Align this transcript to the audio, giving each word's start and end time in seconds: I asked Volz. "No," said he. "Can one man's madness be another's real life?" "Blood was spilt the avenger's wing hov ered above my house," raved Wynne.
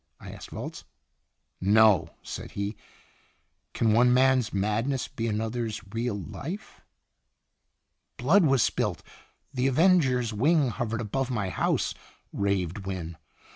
I 0.19 0.31
asked 0.31 0.49
Volz. 0.49 0.83
"No," 1.61 2.09
said 2.23 2.53
he. 2.53 2.75
"Can 3.75 3.93
one 3.93 4.11
man's 4.11 4.51
madness 4.51 5.07
be 5.07 5.27
another's 5.27 5.79
real 5.93 6.19
life?" 6.19 6.81
"Blood 8.17 8.43
was 8.43 8.63
spilt 8.63 9.03
the 9.53 9.67
avenger's 9.67 10.33
wing 10.33 10.69
hov 10.69 10.89
ered 10.89 11.01
above 11.01 11.29
my 11.29 11.49
house," 11.49 11.93
raved 12.33 12.79
Wynne. 12.79 13.15